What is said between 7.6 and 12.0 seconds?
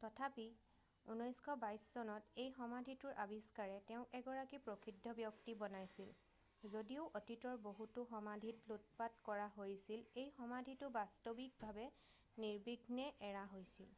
বহুতো সমাধিত লুটপাট কৰা হৈছিল এই সমাধিটো বাস্তৱিকভাৱে